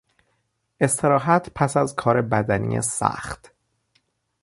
استراحت 0.79 1.49
پس 1.55 1.77
از 1.77 1.95
کار 1.95 2.21
بدنی 2.21 2.81
سخت 2.81 3.51